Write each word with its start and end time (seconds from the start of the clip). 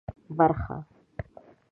برخه 0.39 0.77